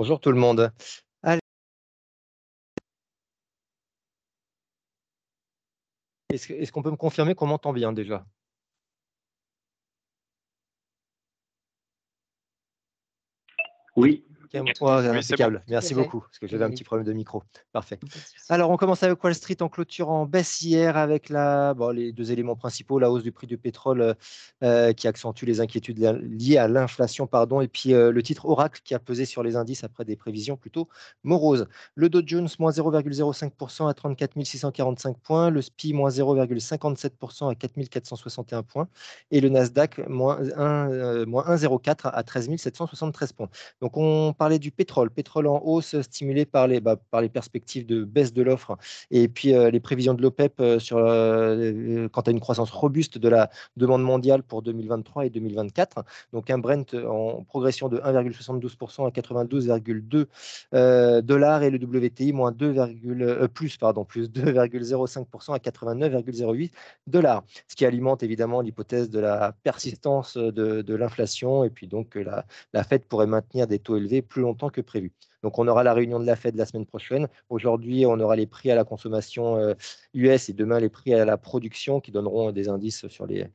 [0.00, 0.72] Bonjour tout le monde.
[6.30, 8.24] Est-ce qu'on peut me confirmer qu'on m'entend bien déjà?
[13.94, 14.24] Oui.
[14.58, 15.62] Impeccable.
[15.68, 17.42] Merci beaucoup, parce que j'avais un petit problème de micro.
[17.72, 17.98] Parfait.
[18.48, 22.12] Alors, on commence avec Wall Street en clôture en baisse hier avec la, bon, les
[22.12, 24.14] deux éléments principaux, la hausse du prix du pétrole euh,
[24.62, 28.80] euh, qui accentue les inquiétudes liées à l'inflation, pardon, et puis euh, le titre Oracle
[28.84, 30.88] qui a pesé sur les indices après des prévisions plutôt
[31.22, 31.66] moroses.
[31.94, 37.88] Le Dow Jones, moins 0,05% à 34 645 points, le SPI, moins 0,57% à 4
[37.88, 38.88] 461 points,
[39.30, 43.48] et le Nasdaq, moins 1,04 à 13 773 points.
[43.80, 47.84] Donc, on parlait du pétrole, pétrole en hausse stimulé par les, bah, par les perspectives
[47.84, 48.78] de baisse de l'offre
[49.10, 53.18] et puis euh, les prévisions de l'OPEP euh, sur, euh, quant à une croissance robuste
[53.18, 56.04] de la demande mondiale pour 2023 et 2024.
[56.32, 62.74] Donc un Brent en progression de 1,72% à 92,2 dollars et le WTI moins 2,
[63.52, 63.76] plus
[64.08, 66.70] plus 2,05% à 89,08
[67.06, 67.44] dollars.
[67.68, 72.46] Ce qui alimente évidemment l'hypothèse de la persistance de, de l'inflation et puis donc la,
[72.72, 75.12] la Fed pourrait maintenir des taux élevés plus longtemps que prévu.
[75.42, 77.28] Donc, on aura la réunion de la Fed la semaine prochaine.
[77.50, 79.58] Aujourd'hui, on aura les prix à la consommation
[80.14, 83.46] US euh, et demain les prix à la production qui donneront des indices sur les,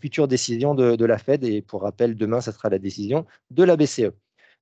[0.00, 1.44] futures décisions de, de, la Fed.
[1.44, 4.12] Et pour rappel, demain, ce sera la décision de la BCE.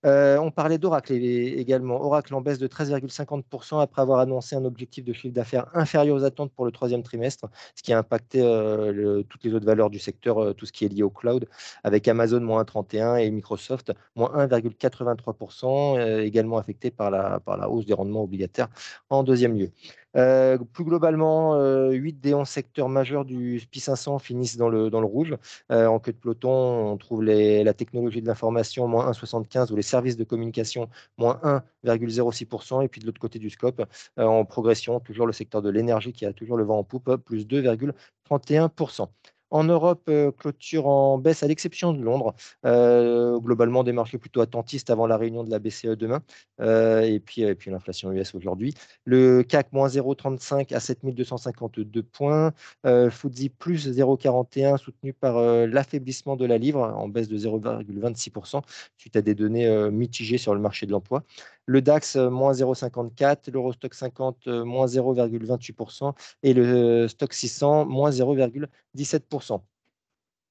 [0.07, 2.01] Euh, on parlait d'Oracle également.
[2.01, 6.25] Oracle en baisse de 13,50% après avoir annoncé un objectif de chiffre d'affaires inférieur aux
[6.25, 9.99] attentes pour le troisième trimestre, ce qui a impacté euh, toutes les autres valeurs du
[9.99, 11.49] secteur, euh, tout ce qui est lié au cloud,
[11.83, 17.87] avec Amazon moins 31 et Microsoft moins 1,83%, également affecté par la, par la hausse
[17.87, 18.69] des rendements obligataires
[19.11, 19.73] en deuxième lieu.
[20.17, 21.55] Euh, plus globalement,
[21.91, 25.37] 8 euh, des 11 secteurs majeurs du SPI 500 finissent dans le, dans rouge.
[25.71, 29.83] Euh, en queue de peloton, on trouve la technologie de l'information, moins 1,75, ou les
[29.83, 31.41] services de communication, moins
[31.85, 32.83] 1,06%.
[32.83, 33.83] Et puis de l'autre côté du scope,
[34.17, 37.47] en progression, toujours le secteur de l'énergie qui a toujours le vent en poupe, plus
[37.47, 39.09] 2,31%.
[39.51, 42.35] En Europe, euh, clôture en baisse à l'exception de Londres.
[42.67, 46.21] Euh, globalement, des marchés plutôt attentistes avant la réunion de la BCE demain.
[46.61, 48.75] Euh, et puis, et l'inflation US aujourd'hui.
[49.05, 52.53] Le CAC, moins 0,35 à 7252 points.
[52.85, 58.63] FTSE, plus 0,41 soutenu par l'affaiblissement de la livre en baisse de 0,26%
[58.97, 61.25] suite à des données mitigées sur le marché de l'emploi.
[61.67, 69.38] Le DAX, moins 0,54, l'Eurostock 50, moins 0,28% et le Stock 600, moins 0,17%.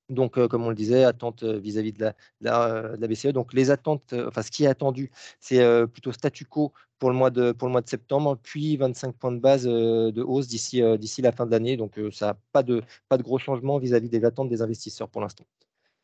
[0.10, 3.28] Donc, comme on le disait, attente vis-à-vis de, la, BCE.
[3.28, 7.30] Donc, les attentes, enfin, ce qui est attendu, c'est plutôt statu quo pour le, mois
[7.30, 10.82] de, pour le mois de septembre, puis 25 points de base de hausse d'ici
[11.22, 11.76] la fin de l'année.
[11.76, 15.22] Donc, ça n'a pas de, pas de gros changements vis-à-vis des attentes des investisseurs pour
[15.22, 15.46] l'instant.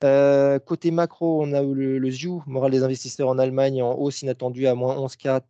[0.03, 2.09] Euh, côté macro, on a le, le
[2.47, 5.41] moral des investisseurs en Allemagne, en hausse inattendue à moins 11,4,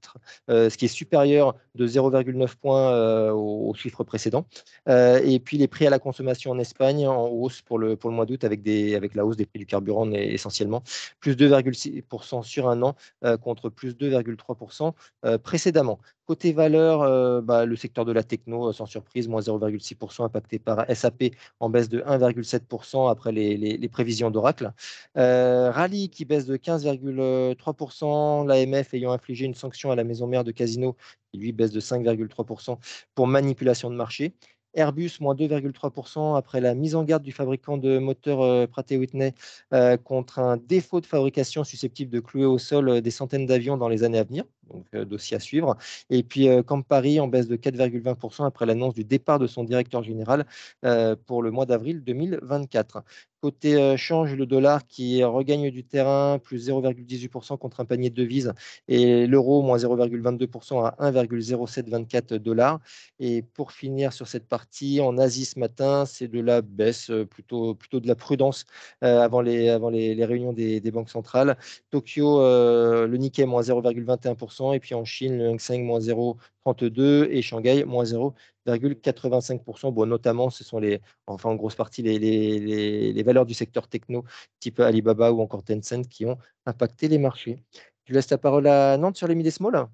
[0.50, 4.46] euh, ce qui est supérieur de 0,9 points euh, au, chiffre précédent.
[4.88, 8.44] et puis les prix à la consommation en Espagne en hausse pour le, mois d'août
[8.44, 10.84] avec, avec la hausse des prix du carburant essentiellement,
[11.20, 12.96] plus 2,6% sur un an
[13.42, 14.94] contre plus 2,3%
[15.40, 16.00] précédemment.
[16.26, 21.36] Côté valeur, bah, le secteur de la techno, sans surprise, moins 0,6% impacté par SAP
[21.60, 24.40] en baisse de 1,7% après les, prévisions de
[25.18, 30.44] euh, Rally qui baisse de 15,3%, l'AMF ayant infligé une sanction à la maison mère
[30.44, 30.96] de Casino,
[31.32, 32.78] qui lui baisse de 5,3%
[33.16, 34.34] pour manipulation de marché.
[34.76, 39.34] Airbus, moins 2,3% après la mise en garde du fabricant de moteurs euh, Pratt Whitney
[39.74, 43.78] euh, contre un défaut de fabrication susceptible de clouer au sol euh, des centaines d'avions
[43.78, 44.46] dans les années à venir.
[44.70, 45.78] Donc, dossier à suivre.
[46.10, 50.46] Et puis, Campari en baisse de 4,20% après l'annonce du départ de son directeur général
[51.26, 53.04] pour le mois d'avril 2024.
[53.44, 58.54] Côté change, le dollar qui regagne du terrain, plus 0,18% contre un panier de devises,
[58.88, 62.80] et l'euro, moins 0,22% à 1,0724 dollars.
[63.20, 67.76] Et pour finir sur cette partie, en Asie ce matin, c'est de la baisse, plutôt,
[67.76, 68.66] plutôt de la prudence
[69.02, 71.58] avant, les, avant les, réunions des, banques centrales.
[71.92, 77.42] Tokyo, le Nikkei, moins 0,21%, et puis en Chine, le Hang Seng, moins 0,32%, et
[77.42, 78.34] Shanghai, moins 0,5%.
[78.66, 79.92] 85%.
[79.92, 84.24] Bon, notamment, ce sont les, enfin en grosse partie les, valeurs du secteur techno,
[84.60, 87.64] type Alibaba ou encore Tencent, qui ont impacté les marchés.
[88.06, 89.88] Je laisse la parole à Nantes sur les mid small?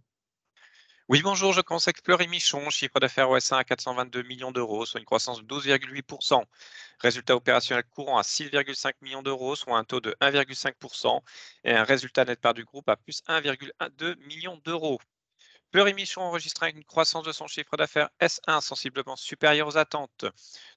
[1.09, 5.07] Oui, bonjour, je conseille Fleury Michon, chiffre d'affaires OS1 à 422 millions d'euros, soit une
[5.07, 6.43] croissance de 12,8%.
[6.99, 11.19] Résultat opérationnel courant à 6,5 millions d'euros, soit un taux de 1,5%.
[11.63, 14.99] Et un résultat net part du groupe à plus 1,2 millions d'euros.
[15.73, 20.25] Michon enregistrait une croissance de son chiffre d'affaires S1 sensiblement supérieure aux attentes.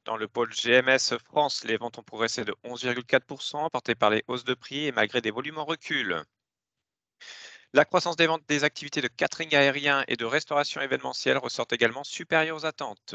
[0.06, 4.44] Dans le pôle GMS France, les ventes ont progressé de 11,4%, portées par les hausses
[4.44, 6.24] de prix et malgré des volumes en recul.
[7.74, 12.04] La croissance des ventes des activités de catering aérien et de restauration événementielle ressort également
[12.04, 13.14] supérieure aux attentes.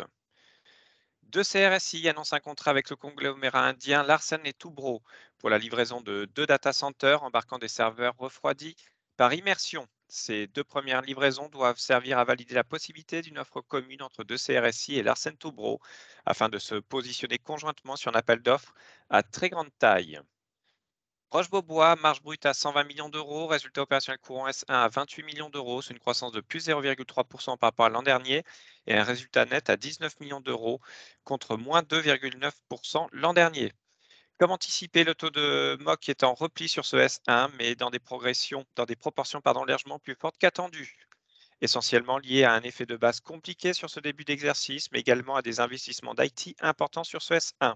[1.21, 5.04] Deux CRSI annoncent un contrat avec le conglomérat indien Larsen et Toubro
[5.38, 8.75] pour la livraison de deux data centers embarquant des serveurs refroidis
[9.15, 9.88] par immersion.
[10.07, 14.38] Ces deux premières livraisons doivent servir à valider la possibilité d'une offre commune entre deux
[14.38, 15.80] CRSI et Larsen Toubro
[16.25, 18.74] afin de se positionner conjointement sur un appel d'offres
[19.12, 20.19] à très grande taille.
[21.31, 25.81] Roche-Beaubois, marge brute à 120 millions d'euros, résultat opérationnel courant S1 à 28 millions d'euros,
[25.81, 28.44] c'est une croissance de plus 0,3% par rapport à l'an dernier
[28.88, 30.81] et un résultat net à 19 millions d'euros
[31.24, 33.71] contre moins 2,9% l'an dernier.
[34.38, 38.00] Comme anticipé, le taux de MOC est en repli sur ce S1, mais dans des
[38.00, 39.65] progressions, dans des proportions pardon,
[40.03, 41.07] plus fortes qu'attendues,
[41.62, 45.41] essentiellement lié à un effet de base compliqué sur ce début d'exercice, mais également à
[45.41, 47.75] des investissements d'IT importants sur ce S1.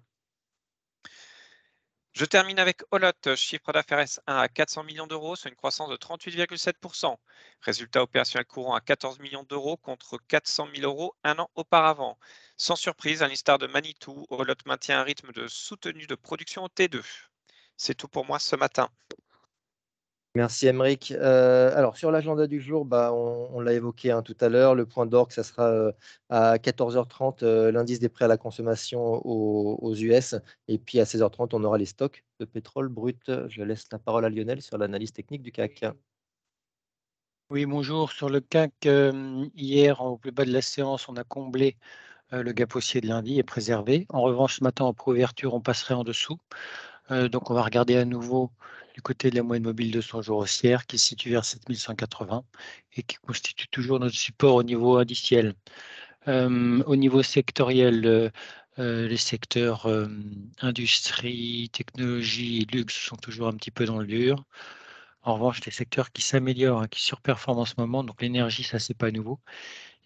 [2.13, 5.97] Je termine avec Olot, chiffre d'affaires S1 à 400 millions d'euros, c'est une croissance de
[5.97, 7.17] 38,7%.
[7.61, 12.17] Résultat opérationnel courant à 14 millions d'euros contre 400 000 euros un an auparavant.
[12.57, 16.69] Sans surprise, à l'instar de Manitou, Olot maintient un rythme de soutenu de production au
[16.69, 17.01] T2.
[17.77, 18.89] C'est tout pour moi ce matin.
[20.35, 21.11] Merci Emeric.
[21.11, 24.85] Euh, alors sur l'agenda du jour, bah, on, l'a évoqué hein, tout à l'heure, le
[24.85, 25.91] point d'orgue, ça sera euh,
[26.29, 30.35] à 14h30, euh, l'indice des prêts à la consommation aux, US.
[30.69, 33.29] Et puis à 16h30, on aura les stocks de pétrole brut.
[33.49, 35.83] Je laisse la parole à Lionel sur l'analyse technique du CAC.
[37.49, 38.13] Oui, bonjour.
[38.13, 38.87] Sur le CAC,
[39.53, 41.75] hier, au plus bas de la séance, on a comblé
[42.31, 44.05] le gap haussier de lundi et préservé.
[44.07, 46.37] En revanche, ce matin, en préouverture, on passerait en dessous.
[47.09, 48.49] donc on va regarder à nouveau
[48.93, 52.43] du côté de la moyenne mobile de 100 jours haussière qui se situe vers 7180
[52.95, 55.55] et qui constitue toujours notre support au niveau indiciel.
[56.27, 58.29] Euh, au niveau sectoriel, euh,
[58.79, 59.87] euh, les secteurs
[60.61, 64.45] industrie, technologie et luxe sont toujours un petit peu dans le dur.
[65.23, 68.79] En revanche, les secteurs qui s'améliorent, hein, qui surperforment en ce moment, donc l'énergie, ça
[68.79, 69.39] c'est pas nouveau.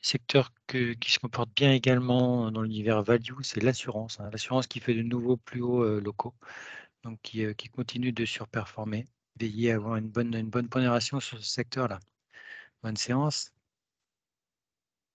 [0.04, 4.20] Les secteurs qui se comportent bien également dans l'univers value, c'est l'assurance.
[4.20, 4.30] Hein.
[4.32, 6.34] l'assurance qui fait de nouveaux plus hauts locaux
[7.06, 9.06] donc qui, continue de surperformer.
[9.40, 12.00] Veillez à avoir une bonne, une bonne pondération sur ce secteur-là.
[12.84, 13.52] Bonne séance.